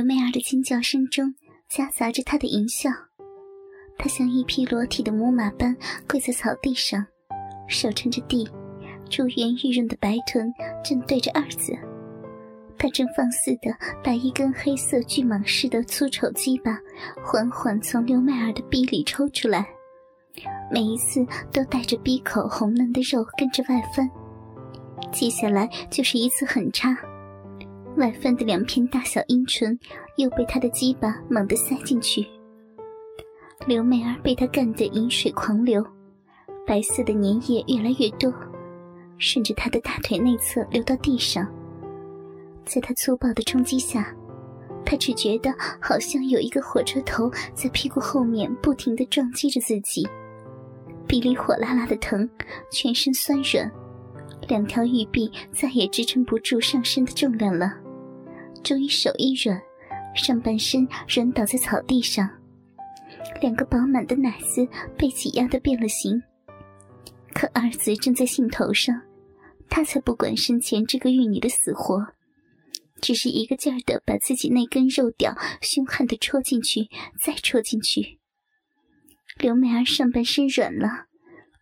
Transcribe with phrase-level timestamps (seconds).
[0.00, 1.34] 刘媚儿的惊叫声中
[1.68, 2.88] 夹杂着她的淫笑，
[3.98, 5.76] 她像一匹裸体的母马般
[6.08, 7.04] 跪在草地上，
[7.68, 8.48] 手撑着地，
[9.10, 10.50] 珠圆玉润的白臀
[10.82, 11.74] 正对着二子。
[12.78, 13.70] 她正放肆地
[14.02, 16.78] 把一根黑色巨蟒似的粗丑鸡巴
[17.22, 19.68] 缓缓从刘媚儿的逼里抽出来，
[20.72, 21.20] 每一次
[21.52, 24.10] 都带着逼口红嫩的肉跟着外翻。
[25.12, 26.96] 接下来就是一次狠插。
[27.96, 29.78] 外翻的两片大小阴唇
[30.16, 32.26] 又被他的鸡巴猛地塞进去，
[33.66, 35.84] 刘媚儿被他干得饮水狂流，
[36.66, 38.32] 白色的粘液越来越多，
[39.18, 41.46] 顺着他的大腿内侧流到地上。
[42.64, 44.14] 在他粗暴的冲击下，
[44.84, 50.08] 他只觉得好像有一个火车头在屁股后面不停地撞击着自己，
[51.06, 52.28] 鼻里火辣辣的疼，
[52.70, 53.70] 全身酸软，
[54.48, 57.72] 两条玉臂再也支撑不住上身的重量了。
[58.62, 59.60] 终于手一软，
[60.14, 62.28] 上半身软倒在草地上，
[63.40, 64.66] 两个饱满的奶子
[64.98, 66.22] 被挤压的变了形。
[67.32, 69.00] 可二子正在兴头上，
[69.68, 72.08] 他才不管生前这个玉女的死活，
[73.00, 76.88] 只是一个劲儿的把自己那根肉屌凶悍的戳进去，
[77.22, 78.18] 再戳进去。
[79.38, 81.06] 刘美儿上半身软了，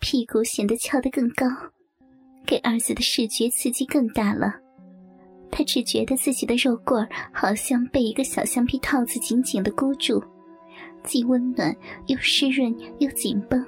[0.00, 1.46] 屁股显得翘得更高，
[2.46, 4.54] 给儿子的视觉刺激更大了。
[5.50, 10.22] 他只觉得自己的肉棍儿好像被一个小橡皮套子紧紧的箍住，
[11.04, 11.74] 既温暖
[12.06, 13.64] 又湿润又紧绷。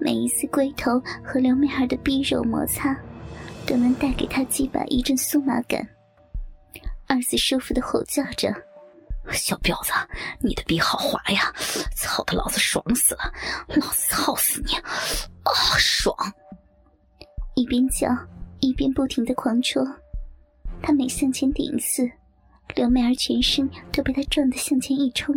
[0.00, 2.96] 每一次龟头和刘美儿的逼肉摩擦，
[3.66, 5.86] 都能带给他鸡巴一阵酥麻感。
[7.06, 8.50] 二子舒服的吼叫着
[9.30, 9.92] ：“小婊子，
[10.40, 11.52] 你的逼好滑呀！
[11.94, 13.32] 操的，老子爽死了！
[13.68, 14.74] 老子操死你！
[14.74, 16.16] 啊，爽！”
[17.54, 18.08] 一边叫
[18.60, 19.84] 一边不停的狂戳。
[20.82, 22.10] 他每向前顶一次，
[22.74, 25.34] 刘媚儿全身都被他撞得向前一冲，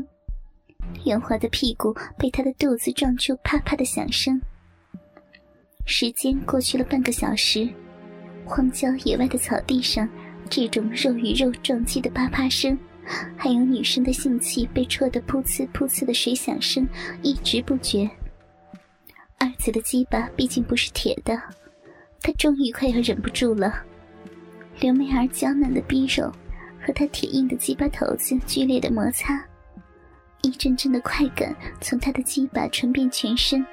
[1.06, 4.42] 圆滑的屁股被他的肚子撞出啪啪的响声。
[5.86, 7.70] 时间过去了半个小时，
[8.46, 10.08] 荒郊野外的草地上，
[10.50, 12.78] 这种肉与肉撞击的啪啪声，
[13.38, 16.86] 还有女生的性器被戳得噗呲噗呲的水响声
[17.22, 18.10] 一直不绝。
[19.40, 21.42] 二子的鸡巴毕竟不是铁的，
[22.28, 23.74] 他终于快要忍不住了。
[24.82, 26.30] 刘媚儿娇嫩的逼肉
[26.86, 29.42] 和她铁硬的鸡巴头子剧烈的摩擦，
[30.42, 33.66] 一阵阵的快感从她的鸡巴传遍全身，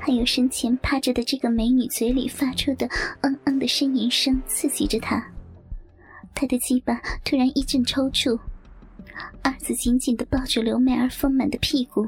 [0.00, 2.88] 还有身前趴着的这个美女嘴里发出的
[3.22, 5.24] “嗯嗯”的呻吟声刺激着他。
[6.34, 8.36] 她的鸡巴突然一阵抽搐，
[9.42, 12.04] 二子紧紧地抱住刘媚儿丰满的屁股，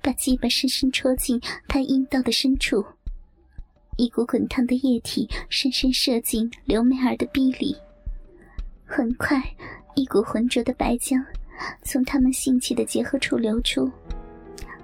[0.00, 2.82] 把鸡巴深深戳进她阴道的深处。
[3.98, 7.76] 一股滚烫的液体深深射进刘媚儿的逼里，
[8.86, 9.42] 很快，
[9.96, 11.20] 一股浑浊的白浆
[11.82, 13.90] 从他们性器的结合处流出，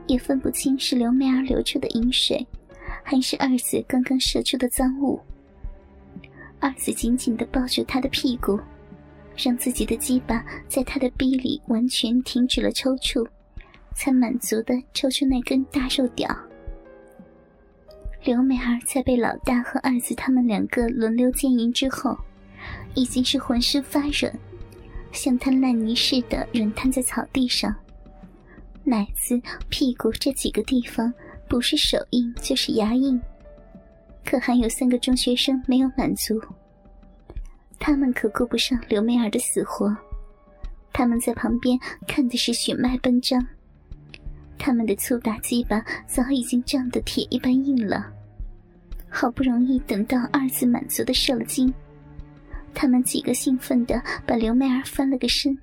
[0.08, 2.44] 也分不清是刘媚儿流出的饮水，
[3.04, 5.20] 还是二子刚刚射出的脏物。
[6.58, 8.58] 二子紧紧地抱住他的屁股，
[9.36, 13.24] 让自己的鸡巴在他的逼里完全停止了抽搐，
[13.94, 16.36] 才满足地抽出那根大肉屌。
[18.24, 22.16] 刘美儿在被老大和二子他们两个轮流奸淫之后，
[22.94, 24.34] 已经是浑身发软，
[25.12, 27.74] 像滩烂泥似的软瘫在草地上。
[28.82, 31.12] 奶子、屁股这几个地方，
[31.48, 33.20] 不是手硬就是牙硬。
[34.24, 36.40] 可还有三个中学生没有满足，
[37.78, 39.94] 他们可顾不上刘美儿的死活，
[40.94, 43.46] 他们在旁边看的是血脉奔张。
[44.56, 48.10] 他们的粗大鸡巴早已经胀得铁一般硬了，
[49.16, 51.72] 好不容易等到二次满足的射了精，
[52.74, 55.56] 他们几个兴奋地把刘媚儿翻了个身。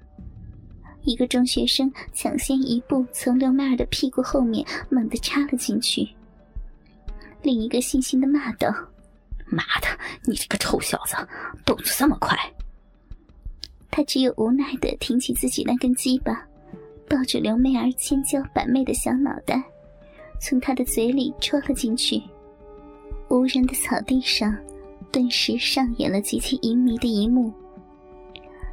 [1.01, 6.07] 一个中学生抢先一步从刘媚儿的屁股后面猛地插了进去，
[7.41, 8.73] 另一个悻悻地骂道
[9.51, 9.87] ：“妈的，
[10.23, 11.17] 你这个臭小子，
[11.65, 12.37] 动作这么快！”
[13.91, 16.47] 他只有无奈地挺起自己那根鸡巴。
[17.09, 19.61] 抱着刘媚儿千娇百媚的小脑袋，
[20.39, 22.23] 从她的嘴里戳了进去。
[23.31, 24.53] 无人的草地上，
[25.09, 27.49] 顿时上演了极其淫靡的一幕：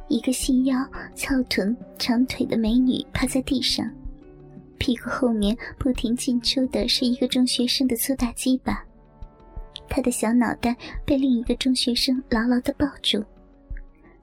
[0.09, 0.75] 一个细腰、
[1.15, 3.89] 翘臀、长腿的美女趴在地上，
[4.77, 8.83] 屁股后面不停进出的是一个中学生的粗大鸡巴，
[9.87, 13.23] 她的小脑袋被另一个中学生牢牢的抱住，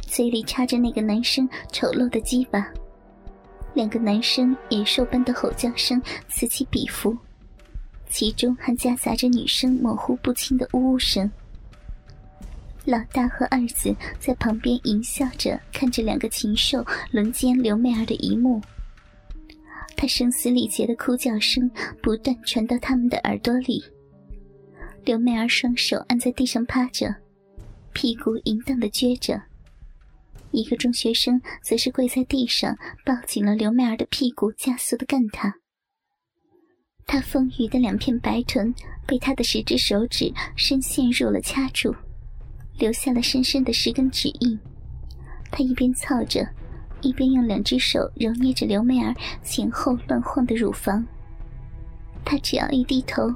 [0.00, 2.68] 嘴里插着那个男生丑陋的鸡巴。
[3.72, 7.16] 两个男生野兽般的吼叫声此起彼伏，
[8.08, 11.30] 其中还夹杂着女生模糊不清的呜呜声。
[12.84, 18.60] 老大和二子在旁边淫笑着看着两个禽兽轮奸刘媚儿的一幕，
[19.96, 21.68] 他声嘶力竭的哭叫声
[22.00, 23.84] 不断传到他们的耳朵里。
[25.04, 27.12] 刘媚儿双手按在地上趴着，
[27.92, 29.36] 屁股淫荡的撅着；
[30.52, 35.52] 一个中学生则是跪在地上，抱紧了刘媚儿的屁股，加速的干她。
[37.06, 38.74] 他丰腴的两片白臀
[39.06, 41.94] 被他的十只手指深陷入了掐住。
[42.78, 44.58] 留下了深深的十根指印。
[45.50, 46.46] 他一边操着，
[47.00, 51.02] 一边用两只手揉捏着刘媚儿前后乱晃的乳房。
[52.22, 53.32] 他只要一低头，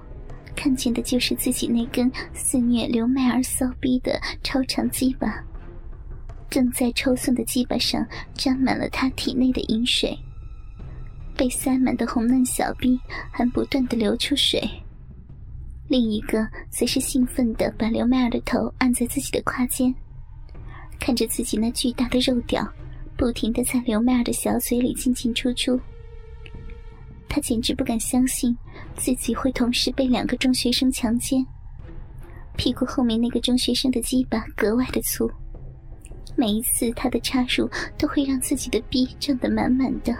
[0.55, 5.43] 看见的就是自己那根肆虐刘媚儿骚逼的超长鸡巴，
[6.51, 10.19] 正在抽送的鸡巴上沾满了他体内的饮水，
[11.41, 13.01] 被塞满的红嫩小逼
[13.31, 14.61] 还不断的流出水。
[15.89, 19.95] 另一个则是兴奋的把刘媚儿的头按在自己的胯间，
[20.99, 22.71] 看着自己那巨大的肉屌，
[23.17, 25.81] 不停的在刘媚儿的小嘴里进进出出。
[27.27, 28.55] 他简直不敢相信
[28.95, 31.43] 自己会同时被两个中学生强奸。
[32.55, 35.27] 屁股后面那个中学生的鸡巴格外的粗，
[36.37, 37.67] 每一次他的插入
[37.97, 40.15] 都会让自己的逼胀得满满的。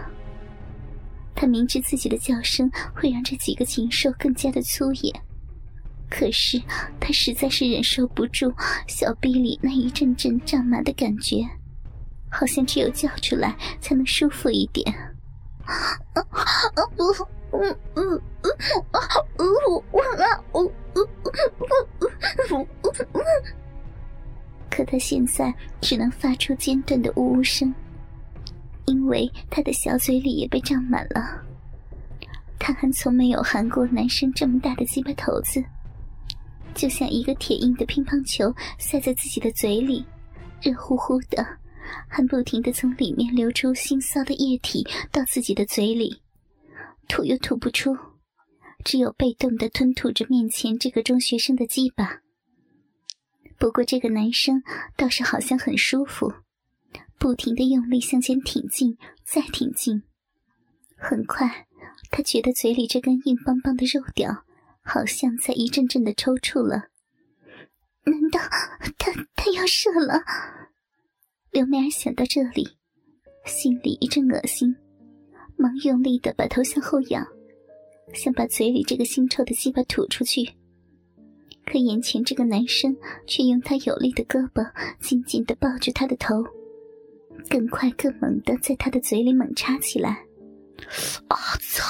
[1.41, 5.11] 他明知自己的叫声会让这几个禽兽更加的粗野。
[6.07, 6.61] 可是
[6.99, 8.53] 他实在是忍受不住
[8.87, 11.37] 小臂里那一阵阵胀满的感觉，
[12.29, 14.85] 好像只有叫出来才能舒服一点。
[24.69, 25.51] 可他现在
[25.81, 27.73] 只能发出间断的呜呜声，
[28.85, 31.43] 因为他的小嘴里也被胀满了。
[32.59, 35.63] 他还从没有含过男生这么大的鸡巴头子。
[36.73, 40.05] 就像一个铁硬的乒乓球塞在自己的嘴里，
[40.61, 41.45] 热乎乎的，
[42.07, 46.21] 还不停的从里面流出腥臊的液体到自己的嘴里，
[47.09, 47.97] 吐又吐不出，
[48.85, 52.21] 只有被动的吞吐着面前这个中学生的鸡巴。
[53.57, 54.63] 不过这个男生
[54.95, 56.31] 倒是好像很舒服，
[57.21, 60.01] 不停的用力向前挺进，再挺进。
[60.97, 61.67] 很快，
[62.09, 64.43] 他觉得嘴里这根硬邦邦的肉屌。
[64.83, 66.87] 好像在一阵阵的抽搐了，
[68.05, 68.39] 难道
[68.97, 70.23] 他他要射了？
[71.51, 72.67] 刘梅儿想到这里，
[73.45, 74.75] 心里一阵恶心，
[75.55, 77.23] 忙用力的把头向后仰，
[78.15, 80.51] 想把嘴里这个腥臭的鸡巴吐出去。
[81.67, 82.97] 可眼前这个男生
[83.27, 84.67] 却用他有力的胳膊
[84.99, 86.43] 紧紧的抱住他的头，
[87.49, 90.25] 更快更猛的在他的嘴里猛插起来。
[91.27, 91.83] 啊操，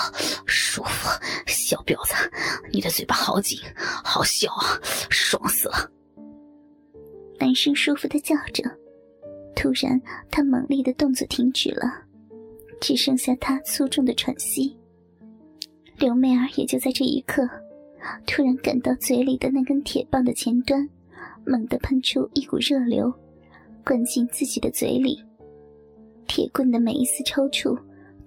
[0.45, 1.09] 舒服！
[1.47, 2.13] 小婊子，
[2.71, 3.57] 你的嘴巴好紧，
[4.03, 4.77] 好小啊，
[5.09, 5.89] 爽死了！
[7.39, 8.63] 男生舒服的叫着，
[9.55, 9.99] 突然
[10.29, 12.03] 他猛烈的动作停止了，
[12.81, 14.77] 只剩下他粗重的喘息。
[15.97, 17.47] 刘媚儿也就在这一刻，
[18.27, 20.87] 突然感到嘴里的那根铁棒的前端
[21.45, 23.11] 猛地喷出一股热流，
[23.85, 25.23] 灌进自己的嘴里。
[26.33, 27.77] 铁棍的每一次抽搐。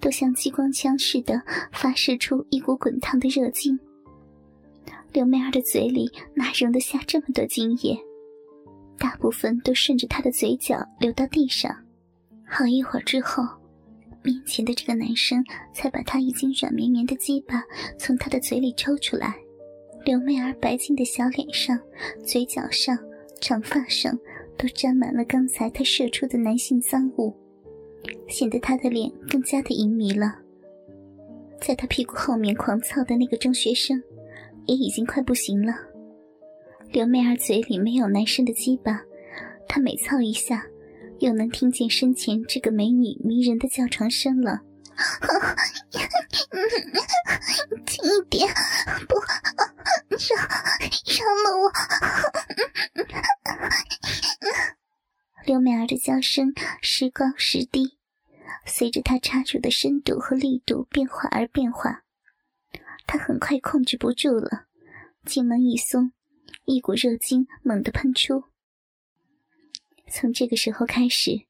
[0.01, 1.41] 都像激光枪似的
[1.73, 3.79] 发射出一股滚烫的热劲。
[5.15, 7.99] 刘媚儿的嘴里哪容得下这么多精液？
[8.99, 11.75] 大部分都顺着她的嘴角流到地上。
[12.47, 13.45] 好一会儿之后，
[14.23, 15.43] 面前的这个男生
[15.73, 17.63] 才把他已经软绵绵的鸡巴
[17.99, 19.35] 从他的嘴里抽出来。
[20.05, 21.81] 刘媚儿白净的小脸上、
[22.27, 22.99] 嘴角上、
[23.41, 24.13] 长发上
[24.59, 27.35] 都沾满了刚才他射出的男性脏物。
[28.29, 30.37] 显得他的脸更加的淫迷了。
[31.61, 34.03] 在他屁股后面狂操的那个中学生，
[34.67, 35.75] 也已经快不行了。
[36.91, 39.01] 刘媚儿嘴里没有男生的鸡巴，
[39.67, 40.65] 她每操一下，
[41.21, 44.61] 又能听见身前这个美女迷人的叫床声了。
[47.87, 48.49] 轻一点，
[49.09, 49.17] 不，
[50.11, 50.37] 饶
[51.07, 51.73] 饶了我！
[55.47, 57.99] 刘美儿的叫声时高时低，
[58.65, 62.05] 随着她插入的深度和力度变化而变化。
[63.07, 64.65] 她很快控制不住了，
[65.27, 66.13] 进门一松，
[66.65, 68.45] 一股热精猛地喷出。
[70.09, 71.43] 从这个时候开始，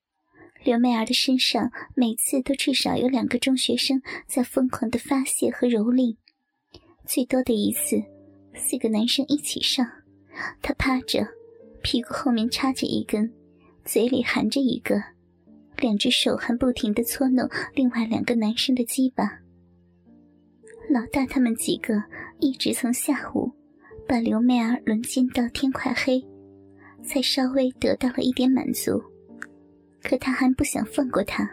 [0.65, 6.17] 刘美儿的身上每次都至少有两个中学生在疯狂的发泄和蹂躏，
[7.07, 8.03] 最多的一次，
[8.57, 9.89] 四个男生一起上，
[10.61, 11.29] 她趴着，
[11.81, 13.33] 屁股后面插着一根。
[13.85, 15.03] 嘴里含着一个，
[15.79, 19.41] 两只手还不停的搓弄另外两个男生的鸡巴。
[20.91, 22.03] 老大他们几个
[22.41, 23.51] 一直从下午
[24.07, 26.23] 把刘媚儿轮奸到天快黑，
[27.03, 29.03] 才稍微得到了一点满足。
[30.03, 31.49] 可他还不想放过他，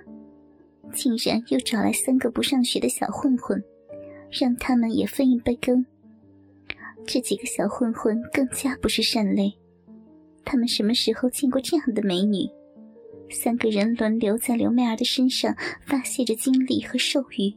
[0.94, 3.62] 竟然又找来三个不上学的小混混，
[4.30, 5.86] 让他们也分一杯羹。
[7.06, 9.54] 这几个小混混更加不是善类，
[10.44, 12.48] 他们什么时候见过这样的美女？
[13.30, 15.56] 三个人轮流在刘媚儿的身上
[15.86, 17.54] 发泄着精力和兽欲，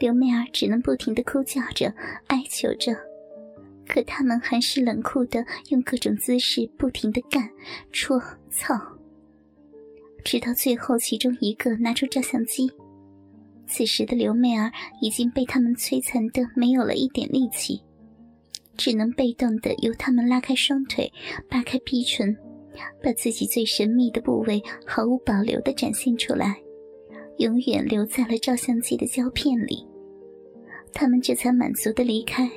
[0.00, 1.94] 刘媚儿只能不停的哭叫着、
[2.26, 2.96] 哀求着，
[3.86, 7.48] 可他们还是冷酷的用各种姿势不停的干、
[7.92, 8.74] 戳、操，
[10.24, 12.68] 直到最后其中一个拿出照相机。
[13.68, 17.80] 此时的刘媚儿已经被他们摧残的没有了一点力气，
[18.80, 21.12] 只能被动的由他们拉开双腿、
[21.50, 22.34] 扒开逼唇。
[23.02, 26.56] 把自己最神秘的部位毫无保留地展现出来，
[27.36, 29.84] 永远留在了照相机的胶片里。
[30.94, 32.48] 他们这才满足地离开，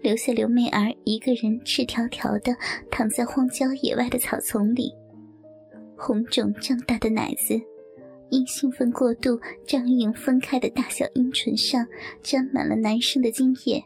[0.00, 2.56] 留下刘媚儿一个人赤条条地
[2.90, 4.94] 躺在荒郊野外的草丛里，
[5.96, 7.60] 红肿胀大的奶子，
[8.30, 11.86] 因兴奋过度张硬分开的大小阴唇上
[12.22, 13.84] 沾满了男生的精液。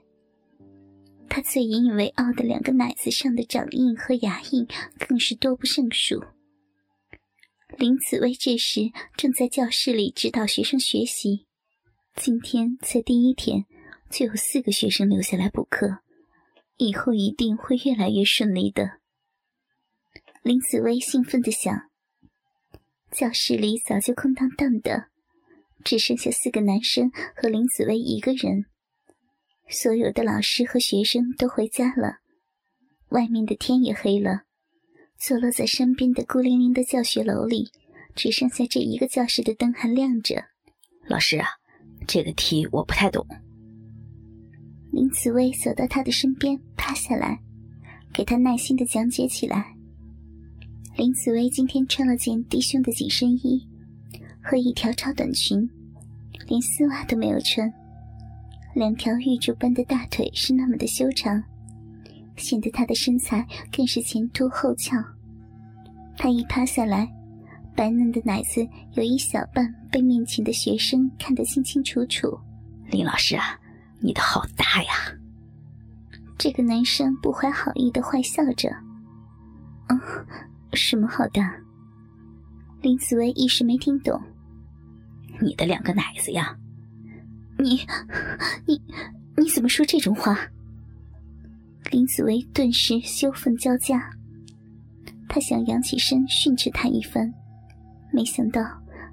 [1.34, 6.22] 他最引以为傲的两个奶子上的掌印和牙印更是多不胜数。
[7.78, 11.46] 林子薇这时正在教室里指导学生学习，
[12.14, 13.64] 今天才第一天，
[14.10, 16.00] 就有四个学生留下来补课，
[16.76, 18.98] 以后一定会越来越顺利的。
[20.42, 21.88] 林子薇兴奋地想。
[23.10, 25.06] 教室里早就空荡荡的，
[25.82, 28.66] 只剩下四个男生和林子薇一个人。
[29.72, 32.18] 所有的老师和学生都回家了，
[33.08, 34.42] 外面的天也黑了。
[35.18, 37.70] 坐落在山边的孤零零的教学楼里，
[38.14, 40.44] 只剩下这一个教室的灯还亮着。
[41.08, 41.46] 老师啊，
[42.06, 43.26] 这个题我不太懂。
[44.92, 47.40] 林紫薇走到他的身边，趴下来，
[48.12, 49.74] 给他耐心的讲解起来。
[50.98, 53.66] 林紫薇今天穿了件低胸的紧身衣
[54.42, 55.66] 和一条超短裙，
[56.46, 57.72] 连丝袜都没有穿。
[58.74, 61.42] 两条玉柱般的大腿是那么的修长，
[62.36, 64.96] 显得她的身材更是前凸后翘。
[66.16, 67.06] 她一趴下来，
[67.76, 72.38] 白嫩的奶子有一小半被面前的学生看得清清楚楚。
[72.90, 73.58] 林老师啊，
[74.00, 74.90] 你的好大呀！
[76.38, 78.70] 这个男生不怀好意的坏笑着。
[79.88, 80.00] 嗯，
[80.72, 81.54] 什么好大？
[82.80, 84.18] 林子薇一时没听懂。
[85.40, 86.56] 你的两个奶子呀。
[87.62, 87.78] 你，
[88.66, 88.82] 你，
[89.36, 90.36] 你怎么说这种话？
[91.92, 94.10] 林子薇顿时羞愤交加，
[95.28, 97.32] 他想扬起身训斥他一番，
[98.12, 98.60] 没想到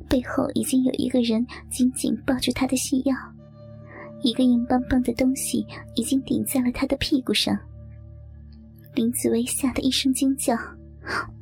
[0.09, 3.15] 背后已经有一个人紧紧抱住他的细腰，
[4.23, 5.63] 一个硬邦邦的东西
[5.95, 7.55] 已经顶在了他的屁股上。
[8.95, 10.55] 林子薇吓得一声惊叫：“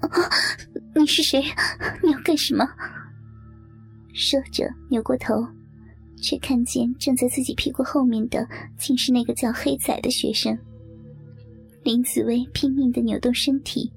[0.02, 0.10] 啊
[0.94, 1.42] 你是谁？
[2.04, 2.68] 你要干什么？”
[4.14, 5.34] 说着扭过头。
[6.22, 8.48] 却看见站在自己屁股后面的，
[8.78, 10.58] 竟是那个叫黑仔的学生。
[11.84, 13.92] 林子薇拼命的扭动身体，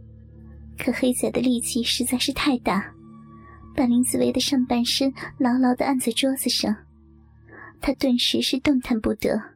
[0.79, 2.95] 可黑仔的力气实在是太大，
[3.75, 6.77] 把林子薇的上半身牢牢的按在桌子上，
[7.81, 9.50] 她顿时是动弹不得。